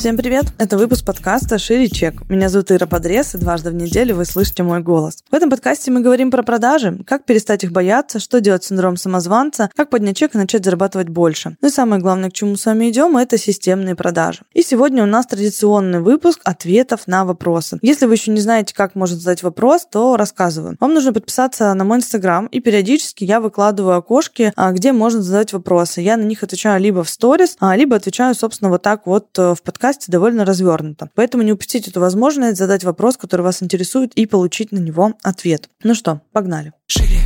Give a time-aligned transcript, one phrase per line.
[0.00, 0.46] Всем привет!
[0.56, 2.26] Это выпуск подкаста «Шире чек».
[2.30, 5.22] Меня зовут Ира Подрез, и дважды в неделю вы слышите мой голос.
[5.30, 8.96] В этом подкасте мы говорим про продажи, как перестать их бояться, что делать с синдромом
[8.96, 11.58] самозванца, как поднять чек и начать зарабатывать больше.
[11.60, 14.40] Ну и самое главное, к чему с вами идем, это системные продажи.
[14.54, 17.78] И сегодня у нас традиционный выпуск ответов на вопросы.
[17.82, 20.78] Если вы еще не знаете, как можно задать вопрос, то рассказываю.
[20.80, 25.52] Вам нужно подписаться на мой инстаграм, и периодически я выкладываю окошки, а, где можно задать
[25.52, 26.00] вопросы.
[26.00, 29.54] Я на них отвечаю либо в сторис, а, либо отвечаю, собственно, вот так вот э,
[29.54, 31.10] в подкасте подкасте довольно развернуто.
[31.14, 35.68] Поэтому не упустите эту возможность задать вопрос, который вас интересует, и получить на него ответ.
[35.82, 36.72] Ну что, погнали.
[36.86, 37.19] Чек.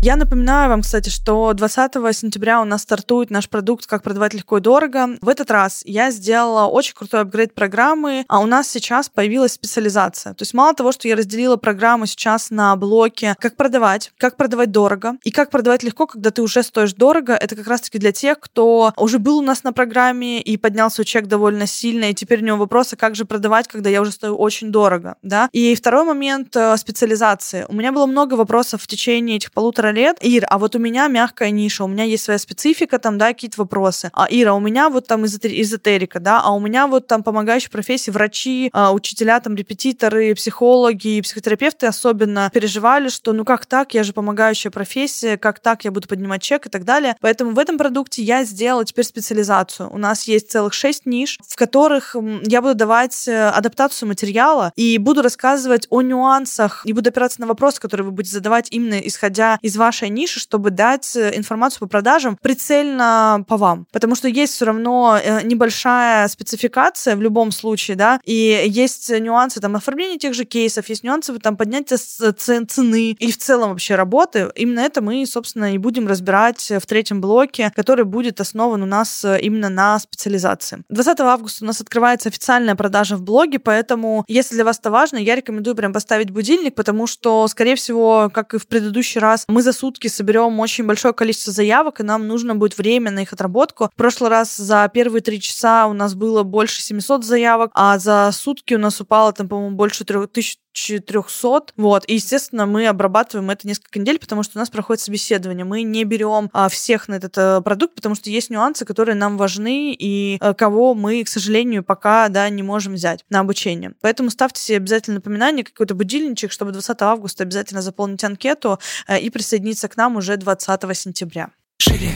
[0.00, 4.58] Я напоминаю вам, кстати, что 20 сентября у нас стартует наш продукт «Как продавать легко
[4.58, 5.18] и дорого».
[5.20, 10.34] В этот раз я сделала очень крутой апгрейд программы, а у нас сейчас появилась специализация.
[10.34, 14.70] То есть мало того, что я разделила программу сейчас на блоки «Как продавать», «Как продавать
[14.70, 18.38] дорого» и «Как продавать легко, когда ты уже стоишь дорого», это как раз-таки для тех,
[18.38, 22.40] кто уже был у нас на программе и поднял свой чек довольно сильно, и теперь
[22.40, 25.48] у него вопрос, а как же продавать, когда я уже стою очень дорого, да?
[25.50, 27.66] И второй момент э, специализации.
[27.68, 30.78] У меня было много вопросов в течение этих полутора полтора лет, Ир, а вот у
[30.78, 34.10] меня мягкая ниша, у меня есть своя специфика, там, да, какие-то вопросы.
[34.12, 38.10] А, Ира, у меня вот там эзотерика, да, а у меня вот там помогающие профессии,
[38.10, 44.12] врачи, а, учителя, там, репетиторы, психологи, психотерапевты особенно переживали, что ну как так, я же
[44.12, 47.16] помогающая профессия, как так я буду поднимать чек и так далее.
[47.20, 49.90] Поэтому в этом продукте я сделала теперь специализацию.
[49.92, 54.98] У нас есть целых шесть ниш, в которых я буду давать э, адаптацию материала и
[54.98, 59.58] буду рассказывать о нюансах и буду опираться на вопросы, которые вы будете задавать именно исходя
[59.62, 63.86] из вашей ниши, чтобы дать э, информацию по продажам прицельно по вам.
[63.92, 69.60] Потому что есть все равно э, небольшая спецификация в любом случае, да, и есть нюансы
[69.60, 74.50] там оформления тех же кейсов, есть нюансы там поднятия цены и в целом вообще работы.
[74.54, 79.24] Именно это мы, собственно, и будем разбирать в третьем блоке, который будет основан у нас
[79.24, 80.82] э, именно на специализации.
[80.88, 85.18] 20 августа у нас открывается официальная продажа в блоге, поэтому, если для вас это важно,
[85.18, 89.62] я рекомендую прям поставить будильник, потому что, скорее всего, как и в предыдущий раз, мы
[89.68, 93.90] за сутки соберем очень большое количество заявок, и нам нужно будет время на их отработку.
[93.92, 98.30] В прошлый раз за первые три часа у нас было больше 700 заявок, а за
[98.32, 101.74] сутки у нас упало там, по-моему, больше 3000 400.
[101.76, 102.04] Вот.
[102.06, 105.64] И, естественно, мы обрабатываем это несколько недель, потому что у нас проходит собеседование.
[105.64, 109.36] Мы не берем а, всех на этот а, продукт, потому что есть нюансы, которые нам
[109.36, 113.92] важны и а, кого мы, к сожалению, пока да, не можем взять на обучение.
[114.00, 119.30] Поэтому ставьте себе обязательно напоминание, какой-то будильничек, чтобы 20 августа обязательно заполнить анкету а, и
[119.30, 121.50] присоединиться к нам уже 20 сентября.
[121.78, 122.12] Шире.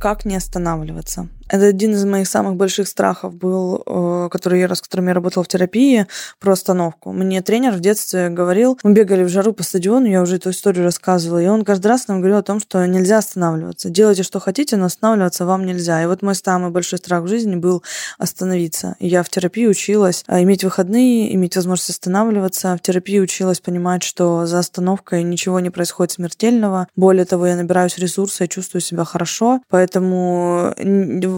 [0.00, 1.28] Как не останавливаться?
[1.48, 5.44] Это один из моих самых больших страхов был, э, который я, с которым я работала
[5.44, 6.06] в терапии,
[6.40, 7.12] про остановку.
[7.12, 10.84] Мне тренер в детстве говорил, мы бегали в жару по стадиону, я уже эту историю
[10.84, 13.88] рассказывала, и он каждый раз нам говорил о том, что нельзя останавливаться.
[13.88, 16.02] Делайте, что хотите, но останавливаться вам нельзя.
[16.02, 17.82] И вот мой самый большой страх в жизни был
[18.18, 18.96] остановиться.
[19.00, 22.76] Я в терапии училась а, иметь выходные, иметь возможность останавливаться.
[22.76, 26.88] В терапии училась понимать, что за остановкой ничего не происходит смертельного.
[26.96, 29.60] Более того, я набираюсь ресурса и чувствую себя хорошо.
[29.68, 30.74] Поэтому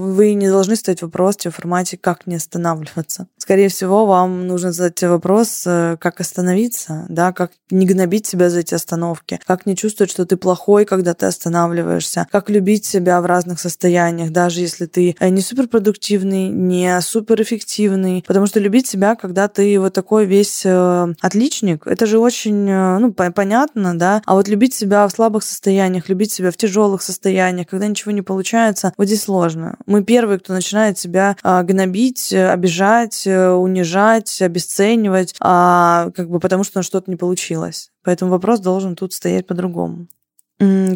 [0.01, 3.27] вы не должны ставить вопрос в формате «как не останавливаться?».
[3.39, 8.61] Скорее всего, вам нужно задать вопрос, э, как остановиться, да, как не гнобить себя за
[8.61, 13.27] эти остановки, как не чувствовать, что ты плохой, когда ты останавливаешься, как любить себя в
[13.27, 19.49] разных состояниях, даже если ты э, не суперпродуктивный, не суперэффективный, потому что любить себя, когда
[19.49, 24.75] ты вот такой весь э, отличник, это же очень, ну, понятно, да, а вот любить
[24.75, 29.23] себя в слабых состояниях, любить себя в тяжелых состояниях, когда ничего не получается, вот здесь
[29.23, 29.77] сложно.
[29.91, 36.63] Мы первые, кто начинает себя а, гнобить, обижать, э, унижать, обесценивать, а, как бы потому
[36.63, 37.91] что что-то не получилось.
[38.05, 40.07] Поэтому вопрос должен тут стоять по-другому.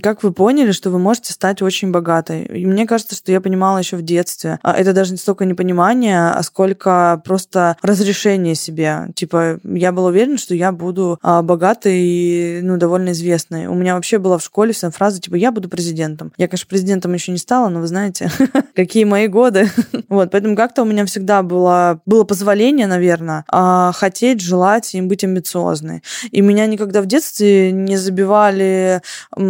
[0.02, 2.44] Как вы поняли, что вы можете стать очень богатой?
[2.44, 4.58] И мне кажется, что я понимала еще в детстве.
[4.62, 9.08] А это даже не столько непонимание, а сколько просто разрешение себе.
[9.14, 13.66] Типа, я была уверена, что я буду а, богатой и ну, довольно известной.
[13.66, 16.32] У меня вообще была в школе вся фраза, типа, я буду президентом.
[16.36, 18.30] Я, конечно, президентом еще не стала, но вы знаете,
[18.74, 19.70] какие мои годы.
[20.10, 25.24] вот, поэтому как-то у меня всегда было, было позволение, наверное, а, хотеть, желать и быть
[25.24, 26.02] амбициозной.
[26.30, 29.00] И меня никогда в детстве не забивали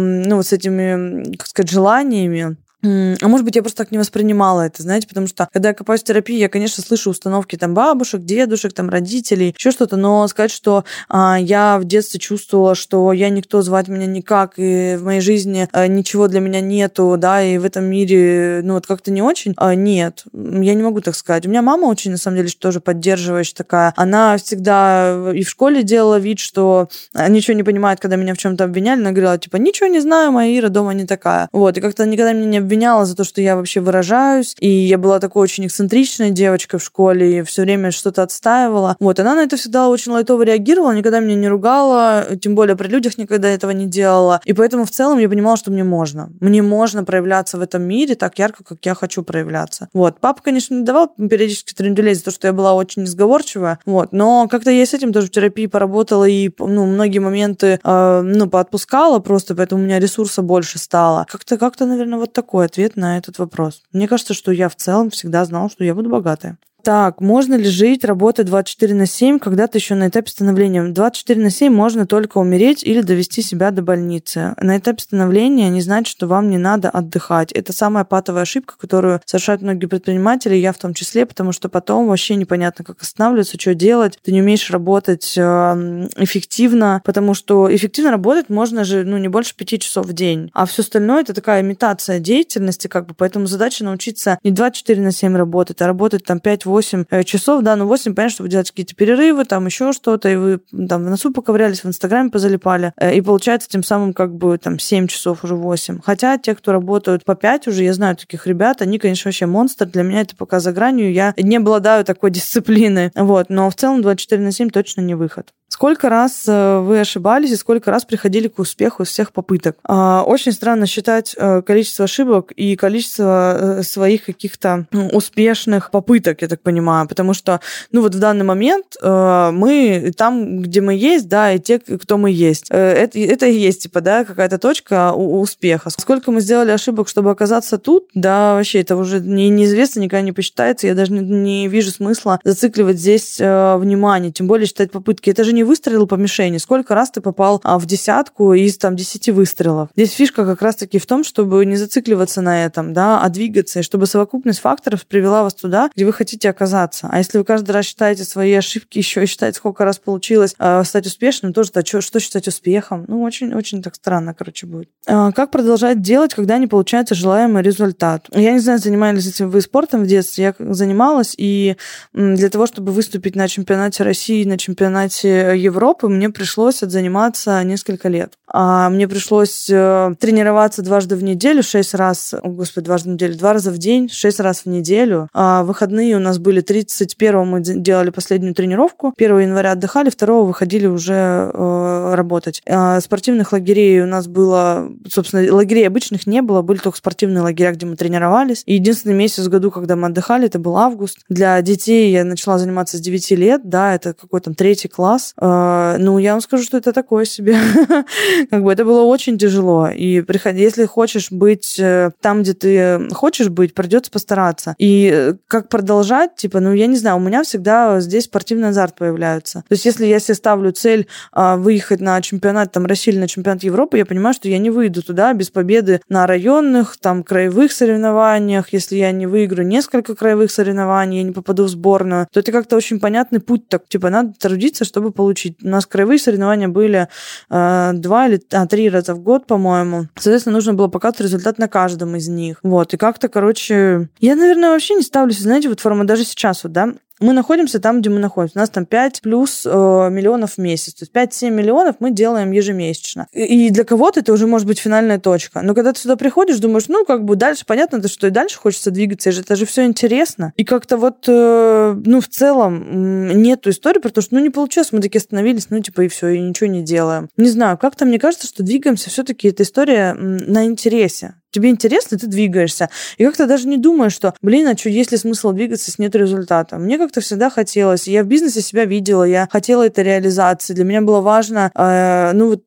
[0.05, 4.61] ну, вот с этими, как сказать, желаниями А может быть, я просто так не воспринимала
[4.61, 8.21] это, знаете, потому что, когда я копаюсь в терапии, я, конечно, слышу установки там бабушек,
[8.21, 13.29] дедушек, там родителей, еще что-то, но сказать, что а, я в детстве чувствовала, что я
[13.29, 17.57] никто, звать меня никак, и в моей жизни а, ничего для меня нету, да, и
[17.57, 21.45] в этом мире, ну, вот как-то не очень, а, нет, я не могу так сказать.
[21.45, 23.93] У меня мама очень, на самом деле, тоже поддерживающая такая.
[23.95, 26.89] Она всегда и в школе делала вид, что
[27.29, 28.99] ничего не понимает, когда меня в чем-то обвиняли.
[28.99, 31.49] Она говорила, типа, ничего не знаю, моя Ира дома не такая.
[31.51, 34.55] Вот, и как-то никогда меня не обвиняла за то, что я вообще выражаюсь.
[34.59, 38.97] И я была такой очень эксцентричной девочкой в школе, и все время что-то отстаивала.
[38.99, 42.87] Вот, она на это всегда очень лайтово реагировала, никогда меня не ругала, тем более при
[42.89, 44.41] людях никогда этого не делала.
[44.43, 46.29] И поэтому в целом я понимала, что мне можно.
[46.41, 49.87] Мне можно проявляться в этом мире так ярко, как я хочу проявляться.
[49.93, 50.19] Вот.
[50.19, 53.79] Папа, конечно, не давал периодически тренделей за то, что я была очень несговорчивая.
[53.85, 54.11] Вот.
[54.11, 58.49] Но как-то я с этим тоже в терапии поработала и ну, многие моменты э, ну,
[58.49, 61.25] поотпускала просто, поэтому у меня ресурса больше стало.
[61.29, 63.83] Как-то, как-то, наверное, вот такой ответ на этот вопрос.
[63.91, 66.57] Мне кажется, что я в целом всегда знала, что я буду богатая.
[66.85, 70.83] Так, можно ли жить, работать 24 на 7, когда ты еще на этапе становления?
[70.83, 74.53] 24 на 7 можно только умереть или довести себя до больницы.
[74.61, 77.51] На этапе становления не значит, что вам не надо отдыхать.
[77.53, 82.05] Это самая патовая ошибка, которую совершают многие предприниматели, я в том числе, потому что потом
[82.05, 84.19] вообще непонятно, как останавливаться, что делать.
[84.21, 89.55] Ты не умеешь работать эм, эффективно, потому что эффективно работать можно же ну, не больше
[89.55, 90.51] 5 часов в день.
[90.53, 95.11] А все остальное это такая имитация деятельности, как бы, поэтому задача научиться не 24 на
[95.11, 98.49] 7 работать, а работать там 5 8 э, часов, да, ну 8, понятно, что вы
[98.49, 102.91] делаете какие-то перерывы, там еще что-то, и вы там в носу поковырялись, в Инстаграме позалипали,
[102.97, 106.01] э, и получается тем самым как бы там 7 часов уже 8.
[106.03, 109.85] Хотя те, кто работают по 5 уже, я знаю таких ребят, они, конечно, вообще монстр,
[109.85, 114.01] для меня это пока за гранью, я не обладаю такой дисциплины, вот, но в целом
[114.01, 115.53] 24 на 7 точно не выход.
[115.67, 119.77] Сколько раз э, вы ошибались и сколько раз приходили к успеху из всех попыток?
[119.83, 126.43] А, очень странно считать э, количество ошибок и количество э, своих каких-то ну, успешных попыток,
[126.43, 131.27] я так понимаю, потому что, ну вот в данный момент мы там, где мы есть,
[131.27, 132.67] да, и те, кто мы есть.
[132.69, 135.89] Это, это и есть, типа, да, какая-то точка успеха.
[135.89, 140.31] Сколько мы сделали ошибок, чтобы оказаться тут, да, вообще это уже не, неизвестно, никогда не
[140.31, 145.29] посчитается, я даже не вижу смысла зацикливать здесь внимание, тем более считать попытки.
[145.29, 148.95] Это же не выстрелил по мишени, сколько раз ты попал а, в десятку из там
[148.95, 149.89] десяти выстрелов.
[149.95, 153.83] Здесь фишка как раз-таки в том, чтобы не зацикливаться на этом, да, а двигаться, и
[153.83, 157.09] чтобы совокупность факторов привела вас туда, где вы хотите оказаться.
[157.11, 160.83] А если вы каждый раз считаете свои ошибки, еще и считаете, сколько раз получилось э,
[160.83, 163.05] стать успешным, тоже, да, что, что считать успехом?
[163.07, 164.89] Ну, очень-очень так странно, короче, будет.
[165.07, 168.27] Э, как продолжать делать, когда не получается желаемый результат?
[168.31, 171.77] Я не знаю, занимались этим вы спортом в детстве, я занималась, и
[172.13, 178.33] для того, чтобы выступить на чемпионате России, на чемпионате Европы мне пришлось отзаниматься несколько лет.
[178.47, 183.37] А мне пришлось э, тренироваться дважды в неделю, шесть раз, о, господи, дважды в неделю,
[183.37, 185.27] два раза в день, шесть раз в неделю.
[185.33, 190.87] А выходные у нас были 31 мы делали последнюю тренировку, 1 января отдыхали, 2 выходили
[190.87, 192.61] уже э, работать.
[192.67, 197.73] А спортивных лагерей у нас было, собственно, лагерей обычных не было, были только спортивные лагеря,
[197.73, 198.63] где мы тренировались.
[198.65, 201.19] И единственный месяц в году, когда мы отдыхали, это был август.
[201.29, 205.33] Для детей я начала заниматься с 9 лет, да, это какой то третий класс.
[205.37, 207.57] А, ну, я вам скажу, что это такое себе.
[208.49, 209.89] как бы это было очень тяжело.
[209.89, 214.75] И приходи, если хочешь быть э, там, где ты хочешь быть, придется постараться.
[214.77, 218.95] И э, как продолжать, типа, ну, я не знаю, у меня всегда здесь спортивный азарт
[218.95, 219.59] появляется.
[219.67, 223.27] То есть, если я себе ставлю цель а, выехать на чемпионат там России или на
[223.27, 227.71] чемпионат Европы, я понимаю, что я не выйду туда без победы на районных, там, краевых
[227.71, 228.71] соревнованиях.
[228.71, 232.75] Если я не выиграю несколько краевых соревнований, я не попаду в сборную, то это как-то
[232.75, 233.67] очень понятный путь.
[233.67, 235.57] Так, типа, надо трудиться, чтобы получить получить.
[235.63, 237.07] У нас краевые соревнования были
[237.49, 240.07] э, два или а, три раза в год, по-моему.
[240.15, 242.59] Соответственно, нужно было показывать результат на каждом из них.
[242.61, 244.09] Вот, и как-то, короче...
[244.19, 248.01] Я, наверное, вообще не ставлю, знаете, вот форма даже сейчас вот, да, мы находимся там,
[248.01, 248.57] где мы находимся.
[248.57, 250.93] У нас там 5 плюс э, миллионов в месяц.
[250.93, 253.27] То есть 5-7 миллионов мы делаем ежемесячно.
[253.31, 255.61] И для кого-то это уже может быть финальная точка.
[255.61, 258.91] Но когда ты сюда приходишь, думаешь, ну, как бы дальше, понятно, что и дальше хочется
[258.91, 260.53] двигаться, это же все интересно.
[260.57, 265.01] И как-то вот, э, ну, в целом нету истории, потому что, ну, не получилось, мы
[265.01, 267.29] такие остановились, ну, типа, и все, и ничего не делаем.
[267.37, 272.27] Не знаю, как-то мне кажется, что двигаемся все-таки эта история на интересе тебе интересно, ты
[272.27, 272.89] двигаешься.
[273.17, 276.15] И как-то даже не думаешь, что, блин, а что, есть ли смысл двигаться, если нет
[276.15, 276.77] результата?
[276.77, 278.07] Мне как-то всегда хотелось.
[278.07, 280.73] Я в бизнесе себя видела, я хотела этой реализации.
[280.73, 282.63] Для меня было важно, э, ну, вот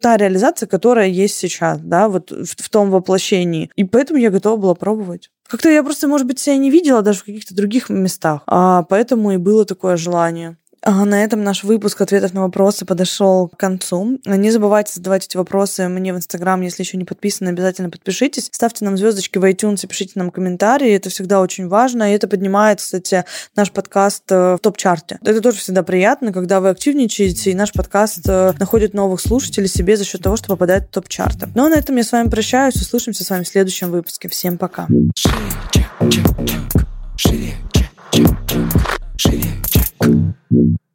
[0.00, 3.70] та реализация, которая есть сейчас, да, вот в, в том воплощении.
[3.76, 5.30] И поэтому я готова была пробовать.
[5.48, 9.32] Как-то я просто, может быть, себя не видела даже в каких-то других местах, а поэтому
[9.32, 10.56] и было такое желание.
[10.82, 14.18] А на этом наш выпуск ответов на вопросы подошел к концу.
[14.24, 18.48] Не забывайте задавать эти вопросы мне в Инстаграм, если еще не подписаны, обязательно подпишитесь.
[18.52, 20.92] Ставьте нам звездочки в iTunes пишите нам комментарии.
[20.92, 22.12] Это всегда очень важно.
[22.12, 23.24] И это поднимает, кстати,
[23.56, 25.18] наш подкаст э, в топ-чарте.
[25.22, 29.96] Это тоже всегда приятно, когда вы активничаете, и наш подкаст э, находит новых слушателей себе
[29.96, 31.48] за счет того, что попадает в топ-чарты.
[31.54, 32.76] Ну а на этом я с вами прощаюсь.
[32.76, 34.28] Услышимся с вами в следующем выпуске.
[34.28, 34.86] Всем пока.
[35.16, 35.34] Шире,
[35.72, 36.86] чек, чек, чек.
[37.16, 39.07] Шире, чек, чек, чек.
[39.20, 40.87] Шире, чек.